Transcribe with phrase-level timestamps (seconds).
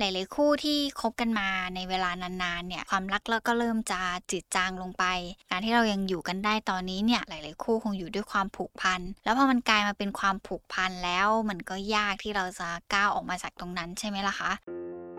[0.00, 5.04] หลาย ๆ คู่ที่คบกันมาในเวลานาน ๆ เนี่ย ความรักแล้วก็เริ่มจะจืดจางลงไป
[5.50, 14.50] การที่เรายังอยู่กันได้ตอนนี้เนี่ย หลาย ๆ คู่คงอยู่ด้วยความผูกพัน แล้วพอมันกลายมาเป็นความผูกพันแล้วมันก็ยากที่เราจะก้าวออกมาจากตรงนั้นใช่ไหมล่ะคะ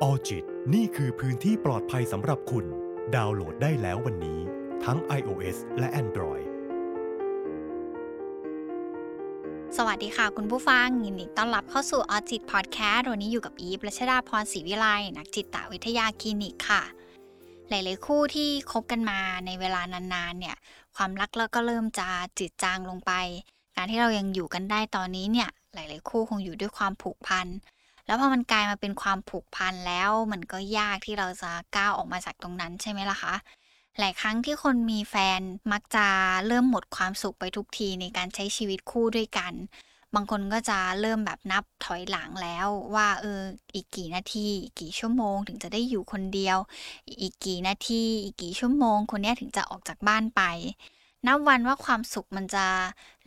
[0.02, 0.44] ออจิต
[0.74, 2.66] นี่คือพื้นที่ปลอดภัยสำหรับคุณ
[3.16, 4.40] ดาวน์โหลดได้แล้ววันนี้
[4.86, 6.46] ทั้ง iOS และ Android
[9.78, 16.82] สวัสดีค่ะคุณผู้ฟัง ยินดีต้อนรับเข้าสู่ออจิตพอดแคสต์วันนี้อยู่กับอีฟรัชดาพรศรีวิไลนักจิตวิทยาคลินิกค่ะ
[17.70, 20.56] หลาย ๆ คู่ที่คบกันมาในเวลานาน ๆ เนี่ย
[20.96, 22.08] ความรักแล้วก็เริ่มจะ
[22.38, 23.12] จืดจางลงไป
[23.76, 27.48] การที่เรายังอยู่กันได้ตอนนี้เนี่ย หลาย ๆ คู่คงอยู่ด้วยความผูกพัน
[28.06, 33.36] แล้วพอมันกลายมาเป็นความผูกพันแล้ว มันก็ยากที่เราจะก้าวออกมาจากตรงนั้นใช่ไหมล่ะคะ
[34.00, 35.42] หลายครั้งที่คนมีแฟน
[35.72, 36.08] มักจะ
[36.48, 39.54] เริ่มหมดความสุขไปทุกทีในการใช้ชีวิตคู่ด้วยกัน
[40.16, 43.42] บางคนก็จะเริ่มแบบนับถอยหลังแล้วว่าเออ
[43.76, 44.48] อีกกี่นาที
[44.80, 46.58] กี่ชั่วโมงถึงจะได้อยู่คนเดียว
[47.22, 50.42] อีกกี่นาทีอีกกี่ชั่วโมง คนนี้ถึงจะออกจากบ้านไป
[51.28, 52.66] นับวันว่าความสุขมันจะ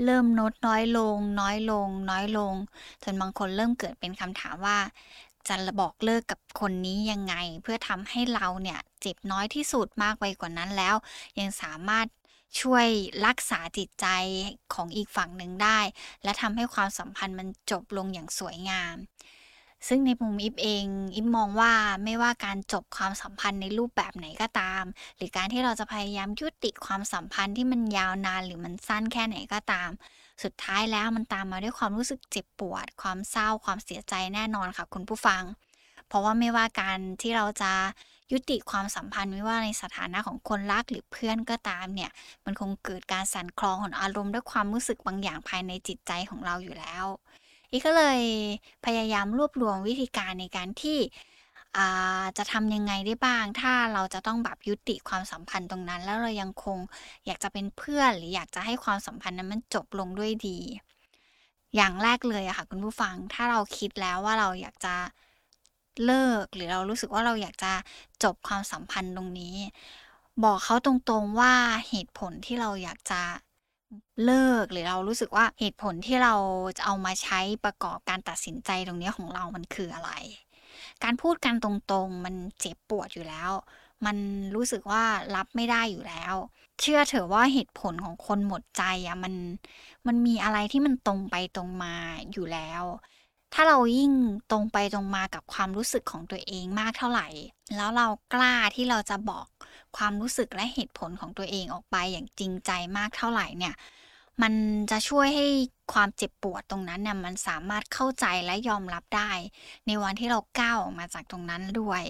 [0.04, 2.54] เริ่มลดน้อยลง น้อยลง น้อยลง
[3.02, 4.78] จนบางคนเริ่มเกิดเป็นคำถามว่า
[5.48, 10.94] จะบอกเลิกกับคนนี้ยังไง เพื่อทำให้เราเนี่ยเจ็บน้อยที่สุดมากไปกว่านั้นแล้ว
[11.38, 12.06] ยังสามารถ
[12.60, 12.86] ช่วย
[13.26, 14.06] รักษาจิตใจ
[14.74, 15.80] ของอีกฝั่งหนึ่งได้
[16.22, 18.96] และทำให้ความสัมพันธ์มันจบลงอย่างสวยงาม
[19.88, 21.72] ซึ่งในมุมอิฟเองอิฟมองว่า
[22.04, 24.84] ไม่ว่าการจบความสัมพันธ์ในรูปแบบไหนก็ตาม
[25.16, 29.90] หรือการที่เราจะพยายามยุติความสัมพันธ์ที่มันยาวนานหรือมันสั้นแค่ไหนก็ตาม
[30.42, 35.42] สุดท้ายแล้วมันตามมาด้วยความรู้สึกเจ็บปวด ความเศร้าความเสียใจแน่นอนค่ะคุณผู้ฟัง
[36.08, 37.72] เพราะว่าไม่ว่าการที่เราจะ
[38.32, 42.10] ยุติความสัมพันธ์ไม่ว่าในสถานะของคนรักหรือเพื่อนก็ตามเนี่ย
[42.44, 47.06] มันคงเกิดการสั่นคลองของอารมณ์ด้วยความรู้สึกบางอย่างภายในจิตใจของเราอยู่แล้ว
[47.74, 48.20] อีกก็เลย
[48.86, 50.98] พยายามรวบรวมวิธีการในการที่
[52.38, 56.78] จะทำยังไงได้บ้าง ถ้าเราจะต้องแบบยุติความสัมพันธ์ตรงนั้น แล้วเรายังคง
[57.26, 60.58] อยากจะเป็นเพื่อนหรืออยากจะให้ความสัมพันธ์นั้นมันจบลงด้วยดี
[61.76, 64.94] อย่างแรกเลยอะค่ะคุณผู้ฟังถ้าเราคิดแล้วว่าเราอยากจะ
[66.04, 67.72] เลิก หรือเรารู้สึกว่าเราอยากจะ
[68.24, 69.56] จบความสัมพันธ์ตรงนี้
[70.44, 71.52] บอกเขาตรงๆว่า
[71.88, 73.22] เหตุผลที่เราอยากจะ
[74.24, 76.34] เลิกหรือเรารู้สึกว่าเหตุผลที่เรา
[76.76, 80.10] จะเอามาใช้ประกอบการตัดสินใจตรงนี้ของเรามันคืออะไร
[81.02, 83.50] การพูดกันตรงๆ มันเจ็บปวดอยู่แล้ว
[84.06, 84.16] มัน
[84.54, 86.34] รู้สึกว่ารับไม่ได้อยู่แล้ว
[86.80, 89.34] เชื่อเถอะว่าเหตุผลของคนหมดใจอะมัน
[90.06, 91.94] มันมีอะไรที่มันตรงไปตรงมา
[92.32, 92.82] อยู่แล้ว
[93.54, 94.12] ถ้าเรายิ่ง
[94.50, 97.28] ตรงไปตรงมากับความรู้สึกของตัวเองมากเท่าไหร่
[97.76, 99.46] แล้วเรากล้าที่เราจะบอก
[99.96, 103.74] ความรู้สึกและเหตุผลของตัวเองออกไปอย่างจริงใจมากเท่าไหร่เนี่ย
[104.42, 104.52] มัน
[104.90, 105.46] จะช่วยให้
[105.92, 109.30] ความเจ็บปวดตรงนั้นเนี่ยมันสามารถเข้าใจและยอมรับได้
[109.86, 112.02] ในวันที่เราก้าวออกมาจากตรงนั้นด้วย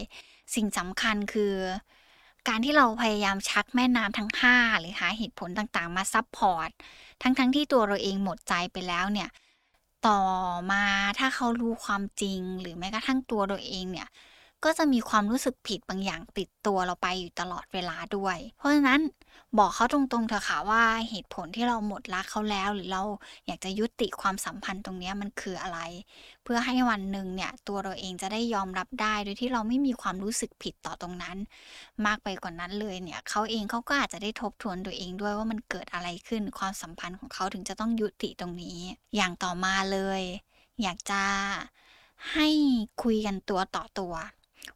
[0.54, 1.54] สิ่งสำคัญคือ
[2.48, 6.70] การที่เราพยายามชักแม่น้ำทั้ง 5 หรือหาเหตุผลต่างๆ มาซับพอร์ต
[7.22, 9.28] ทั้งๆทที่ตัวเราเองหมดใจไปแล้วเนี่ย
[10.06, 10.20] ต่อ
[10.70, 10.84] มา
[11.18, 14.08] ถ้าเขารู้ความจริง หรือแม้กระทั่งตัวตัวเองเนี่ย
[14.64, 19.00] ก็จะมีความรู้สึกผิดบางอย่างติดตัวเราไปอยู่ตลอดเวลาด้วย เพราะฉะนั้น
[19.58, 23.02] บอกเขาตรงๆเถอะค่ะว่าเหตุผลที่เราหมดรักเขาแล้ว หรือเรา
[23.46, 25.78] อยากจะยุติความสัมพันธ์ตรงนี้มันคืออะไร
[26.44, 31.36] เพื่อให้วันหนึ่งเนี่ยตัวเราเองจะได้ยอมรับได้ โดยที่เราไม่มีความรู้สึกผิดต่อตรงนั้น
[32.06, 38.78] มากไปกว่านั้นเลยเนี่ยเขาเองเขาก็อาจจะได้ทบทวนตัวเองด้วยว่ามันเกิดอะไรขึ้นความสัมพันธ์ของเขาถึงจะต้องยุติตรงนี้
[39.16, 40.22] อย่างต่อมาเลย
[40.82, 41.22] อยากจะ
[42.32, 42.48] ให้
[43.02, 44.14] คุยกันตัวต่อตัว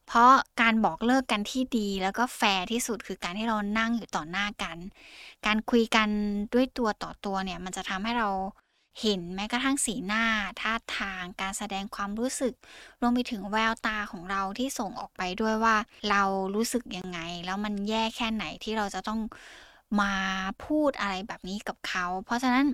[0.07, 4.77] เพราะการบอกเลิกกันที่ดีแล้วก็แฟร์ที่สุดคือการที่เรานั่งอยู่ต่อหน้ากัน
[5.47, 6.09] การคุยกัน
[6.55, 8.29] ด้วยตัวต่อตัวเนี่ยมันจะทำให้เรา
[9.01, 10.25] เห็นแม้กระทั่งสีหน้า
[10.61, 12.55] ท่าทางการแสดงความรู้สึก
[13.01, 15.77] รวมไปถึงแววตาของเราที่ส่งออกไปด้วยว่า
[16.11, 16.23] เรา
[16.55, 19.21] รู้สึกยังไง แล้วมันแย่แค่ไหนที่เราจะต้อง
[20.01, 20.15] มา
[20.65, 22.67] พูดอะไรแบบนี้กับเขา เพราะฉะนั้น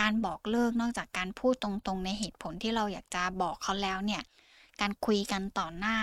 [0.00, 4.22] การบอกเลิกนอกจากการพูดตรงๆ ในเหตุผลที่เราอยากจะบอกเขาแล้วเนี่ย
[4.80, 5.98] การคุยกันต่อหน้า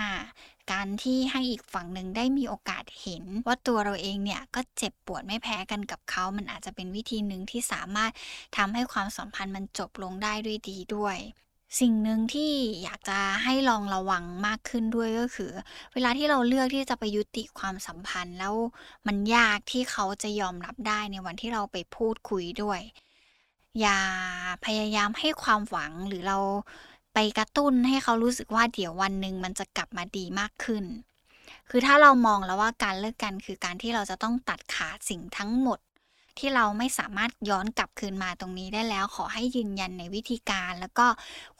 [0.72, 8.12] การที่ให้อีกฝั่งหนึ่งได้มีโอกาสเห็น ว่าตัวเราเองเนี่ยก็เจ็บปวดไม่แพ้กันกับเขา มันอาจจะเป็นวิธีหนึ่งที่สามารถ
[8.56, 11.18] ทำให้ความสัมพันธ์มันจบลงได้ด้วยดีด้วย
[11.80, 12.52] สิ่งหนึ่งที่
[12.82, 15.52] อยากจะให้ลองระวังมากขึ้นด้วยก็คือ
[15.92, 18.54] เวลาที่เราเลือกที่จะไปยุติความสัมพันธ์แล้ว
[19.06, 22.80] มันยากที่เขาจะยอมรับได้ในวันที่เราไปพูดคุยด้วย
[23.80, 24.00] อย่า
[24.64, 26.38] พยายามให้ความหวังหรือเรา
[27.14, 30.84] ไปกระตุ้นให้เขารู้สึกว่าเดี๋ยววันหนึ่งมันจะกลับมาดีมากขึ้น
[31.70, 35.78] คือถ้าเรามองแล้วว่าการเลิกกันคือการที่เราจะต้องตัดขาดสิ่งทั้งหมด
[36.38, 41.06] ที่เราไม่สามารถย้อนกลับคืนมาตรงนี้ได้แล้วขอให้ยืนยันในวิธีการ แล้วก็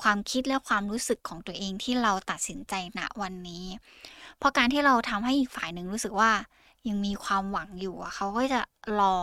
[0.03, 3.65] ความคิดและความรู้สึกของตัวเองที่เราตัดสินใจณวันนี้
[4.39, 6.33] เพราะการที่เราทำให้อีกฝ่ายหนึ่งรู้สึกว่า
[6.89, 8.61] ยังมีความหวังอยู่เขาก็จะ
[9.01, 9.17] รอ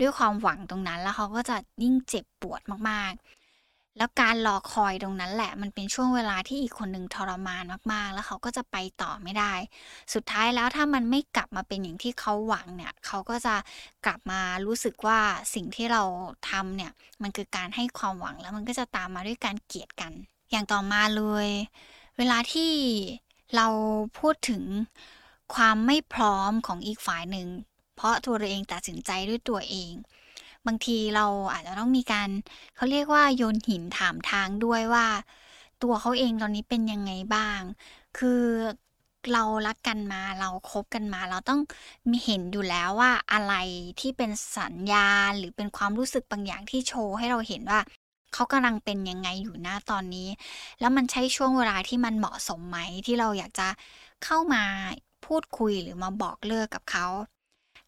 [0.00, 2.60] ด้วยความหวังตรงนั้นแล้วเขาก็จะยิ่งเจ็บปวด
[2.90, 3.41] มากๆ
[3.96, 9.52] แล้วการรอคอยตรงนั้นแหละ มันเป็นช่วงเวลาที่อีกคนหนึ่งทรมานมากๆ แล้วเขาก็จะไปต่อไม่ได้
[10.14, 13.54] สุดท้ายแล้วถ้ามันไม่กลับมาเป็นอย่างที่เขาหวังเนี่ย เขาก็จะ
[14.06, 15.20] กลับมารู้สึกว่า
[15.54, 16.02] สิ่งที่เรา
[16.50, 16.92] ทำเนี่ย
[17.22, 20.12] มันคือการให้ความหวังแล้วมันก็จะตามมาด้วยการเกลียดกัน
[20.50, 21.48] อย่างต่อมาเลย
[22.18, 22.72] เวลาที่
[23.56, 23.66] เรา
[24.18, 24.62] พูดถึง
[25.54, 27.48] ความไม่พร้อมของอีกฝ่ายหนึ่ง
[27.96, 29.92] เพราะตัวเราเองตัดสินใจด้วยตัวเอง
[30.66, 32.28] บางทีเราอาจจะต้องมีการ
[32.76, 35.06] เขาเรียกว่าโยนหินถามทางด้วยว่า
[35.82, 37.60] ตัวเขาเองตอนนี้เป็นยังไงบ้าง
[38.18, 38.42] คือ
[39.32, 41.60] เรารักกันมาเราครบกันมา เราต้อง
[42.10, 43.54] มีเห็นอยู่แล้วว่าอะไร
[44.00, 47.80] ที่เป็นสัญญาณหรือเป็นความรู้สึกบางอย่างที่โชว์ให้เราเห็นว่า
[48.34, 50.28] เขากำลังเป็นยังไงอยู่นะตอนนี้
[50.80, 53.68] แล้วมันใช่ช่วงเวลาที่มันเหมาะสมไหมที่เราอยากจะ
[54.24, 54.62] เข้ามา
[55.26, 57.06] พูดคุยหรือมาบอกเลิกกับเขา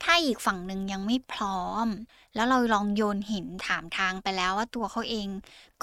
[0.05, 1.87] ถ้าอีกฝั่งหนึ่งยังไม่พร้อม
[2.35, 5.29] แล้วเราลองโยนหินถามทางไปแล้วว่าตัวเขาเอง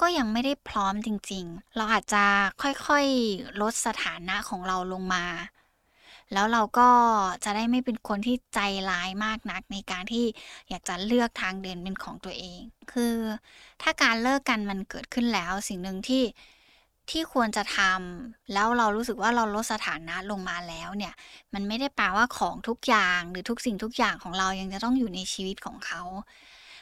[0.00, 2.24] ก็ยังไม่ได้พร้อมจริง ๆ เราอาจจะ
[2.62, 5.24] ค่อยๆลดสถานะของเราลงมา
[6.32, 6.90] แล้วเราก็
[7.44, 8.60] จะได้ไม่เป็นคนที่ใจ
[8.90, 10.24] ร้ายมากนักในการที่
[10.68, 12.60] อยากจะเลือกทางเดินเป็นของตัวเอง
[12.92, 13.14] คือ
[13.82, 16.22] ถ้าการเลิกกันมันเกิดขึ้นแล้วสิ่งหนึ่งที่
[17.10, 21.14] ที่ควรจะทำแล้วเรารู้สึกว่าเราลดสถานะลงมาแล้วเนี่ย
[21.54, 26.02] มันไม่ได้แปลว่าของทุกอย่างหรือทุกสิ่งทุกอย่างของเรายังจะต้องอยู่ในชีวิตของเขา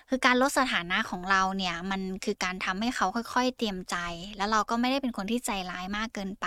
[0.09, 3.97] คือการลดสถานะของเราเนี่ย มันคือการทำให้เขาค่อย ๆ เตรียมใจ
[4.37, 6.47] แล้วเราก็ไม่ได้เป็นคนที่ใจร้ายมากเกินไป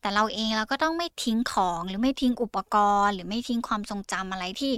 [0.00, 4.72] แต่เราเองเราก็ต้องไม่ทิ้งของหรือไม่ทิ้งอุปกรณ์ หรือไม่ทิ้งความทรงจำอะไรที่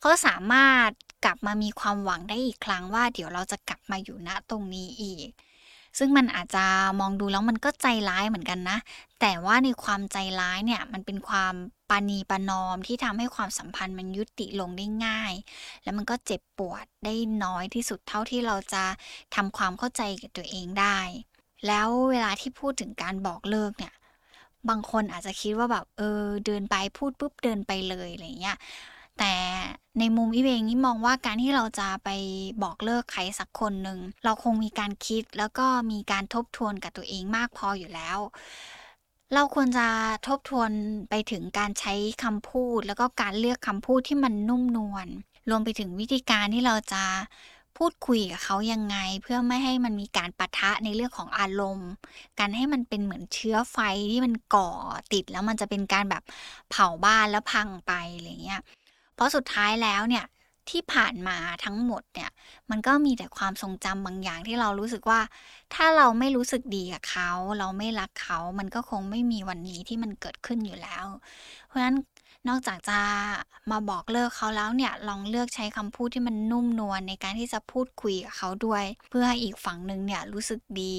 [0.00, 0.90] เขาสามารถ
[1.24, 5.28] กลับมามีความหวังได้อีกครั้งว่า เดี๋ยวเราจะกลับมาอยู่ณตรงนี้อีก
[5.98, 6.64] ซึ่งมันอาจจะ
[7.00, 8.78] มองดูแล้วมันก็ใจร้ายเหมือนกันนะ
[9.20, 11.54] แต่ว่าในความใจร้ายเนี่ยมันเป็นความ
[11.90, 15.32] ปานีปานอมที่ทำให้ความสัมพันธ์มันยุติลงได้ง่าย
[15.82, 17.14] แล้วมันก็เจ็บปวดได้
[17.44, 18.84] น้อยที่สุดเท่าที่เราจะ
[19.34, 20.98] ทำความเข้าใจกับตัวเองได้
[21.66, 23.94] แล้วเวลาที่พูดถึงการบอกเลิกเนี่ย
[24.68, 28.56] บางคนอาจจะคิดว่าแบบเออเดินไปพูดปุ๊บเดินไปเลยอะไรเงี้ย
[29.18, 29.34] แต่
[29.98, 32.08] ในมุมอีเองนี่มองว่าการที่เราจะไป
[32.62, 38.18] บอกเลิกใครสักคนหนึ่ง เราคงมีการคิดแล้วก็มีการทบทวนกับตัวเองมากพออยู่แล้ว
[39.34, 39.86] เราควรจะ
[40.26, 40.70] ทบทวน
[41.10, 45.06] ไปถึงการใช้คำพูด แล้วก็การเลือกคำพูดที่มันนุ่มนวล
[45.50, 47.04] รวมไปถึงวิธีการที่เราจะ
[47.78, 51.90] พูดคุยกับเขายังไง เพื่อไม่ให้มันมีการปะทะในเรื่องของอารมณ์
[52.38, 53.78] การให้มันเป็นเหมือนเชื้อไฟ
[54.10, 54.70] ที่มันก่อ
[55.12, 56.22] ติดแล้วมันจะเป็นการแบบ
[56.70, 58.60] เผาบ้านแล้วพังไปอะไรเงี้ย
[59.14, 60.24] เพราะสุดท้ายแล้วเนี่ย
[60.70, 62.30] ที่ผ่านมาทั้งหมดเนี่ย
[62.70, 65.20] มันก็มีแต่ความทรงจำบางอย่างที่เรารู้สึกว่า
[65.74, 71.06] ถ้าเราไม่รู้สึกดีกับเขา เราไม่รักเขา มันก็คงไม่มีวันนี้ที่มันเกิดขึ้นอยู่แล้ว
[71.66, 71.96] เพราะฉะนั้น
[72.48, 72.98] นอกจากจะ
[73.70, 80.94] มาบอกเลิกเขาแล้วเนี่ย ลองเลือกใช้คำพูดที่มันนุ่มนวลในการที่จะพูดคุยกับเขาด้วย เพื่อให้อีกฝั่งหนึ่งเนี่ยรู้สึกดี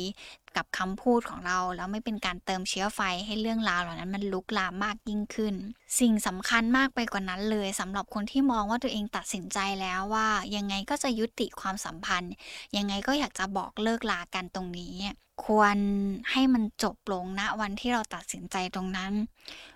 [0.58, 5.56] กับคำพูดของเรา แล้วไม่เป็นการเติมเชื้อไฟให้เรื่องราวเหล่านั้นมันลุกลามมากยิ่งขึ้น
[6.00, 12.34] สิ่งสำคัญมากไปกว่านั้นเลยสำหรับคนที่มองว่าตัวเองตัดสินใจแล้วว่า ยังไงก็จะยุติความสัมพันธ์
[12.78, 14.96] ยังไงก็อยากจะบอกเลิกลากันตรงนี้
[15.46, 15.78] ควร
[16.32, 19.12] ให้มันจบลงณวันที่เราตัดสินใจตรงนั้น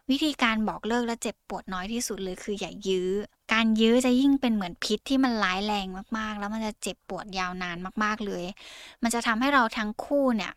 [0.10, 3.10] วิธีการบอกเลิกและเจ็บปวดน้อยที่สุดเลยคืออย่ายื้อ
[3.54, 8.44] การยื้อจะยิ่งเป็นเหมือนพิษที่มันร้ายแรงมากๆ แล้วมันจะเจ็บปวดยาวนานมากๆเลย
[9.04, 10.52] มันจะทำให้เราทั้งคู่เนี่ย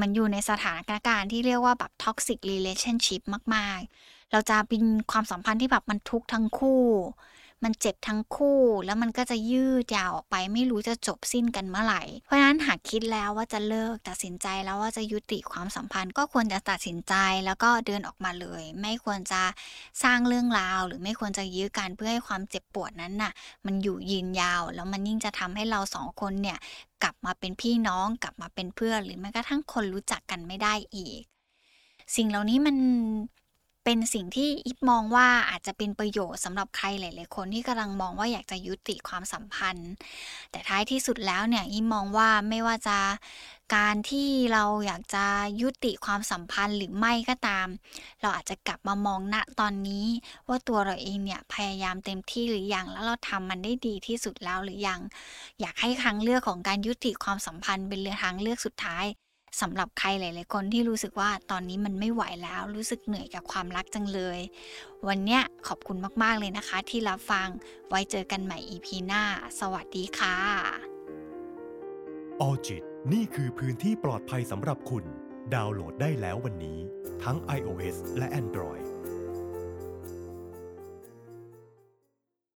[0.00, 3.22] มันอยู่ในสถานการณ์ที่เรียกว่าแบบ toxic relationship
[3.54, 6.82] มาก ๆ เราจะเป็นความสัมพันธ์ที่แบบมันทุกข์ทั้งคู่
[7.64, 19.42] มันเจ็บทั้งคู่ แล้วมันก็จะยืดยาวออกไปไม่รู้จะจบสิ้นกันเมื่อไหร่ เพราะฉะนั้นหากคิดแล้วว่าจะเลิกตัดสินใจแล้วว่าจะยุติความสัมพันธ์ ก็ควรจะตัดสินใจแล้วก็เดินออกมาเลย ไม่ควรจะ
[20.02, 23.32] สร้างเรื่องราว หรือไม่ควรจะยื้อกันเพื่อให้ความเจ็บปวดนั้นน่ะ
[23.66, 26.58] มันอยู่ยืนยาว แล้วมันยิ่งจะทำให้เราสองคนเนี่ย
[27.02, 31.22] กลับมาเป็นพี่น้องกลับมาเป็นเพื่อน หรือแม้กระทั่งคนรู้จักกันไม่ได้อีก
[32.16, 32.76] สิ่งเหล่านี้มัน
[33.88, 39.90] เป็นสิ่งที่อิฟมองว่าอาจจะเป็นประโยชน์สำหรับใครหลายๆคนที่กำลังมองว่าอยากจะยุติความสัมพันธ์
[40.50, 42.98] แต่ท้ายที่สุดแล้วเนี่ยอิฟมองว่าไม่ว่าจะ
[43.76, 45.24] การที่เราอยากจะ
[45.62, 47.68] ยุติความสัมพันธ์หรือไม่ก็ตาม
[48.20, 50.06] เราอาจจะกลับมามองณตอนนี้
[50.48, 55.00] ว่าตัวเราเองเนี่ยพยายามเต็มที่หรือยัง แล้วเราทำมันได้ดีที่สุดแล้วหรือยัง
[55.60, 59.06] อยากให้ครั้งเลือกของการยุติความสัมพันธ์เป็นเรือทางเลือกสุดท้าย
[59.60, 64.38] สำหรับใครหลายๆคนที่รู้สึกว่าตอนนี้มันไม่ไหวแล้วรู้สึกเหนื่อยกับความรักจังเลย
[65.08, 67.48] วันเนี้ยขอบคุณมากๆเลยนะคะ ที่รับฟัง
[67.88, 69.22] ไว้เจอกันใหม่ EP หน้า
[69.60, 70.36] สวัสดีค่ะ
[72.40, 72.82] ออจิต
[73.12, 75.04] นี่คือพื้นที่ปลอดภัยสำหรับคุณ
[75.54, 76.78] ดาวน์โหลดได้แล้ววันนี้
[77.24, 78.84] ทั้ง iOS และ Android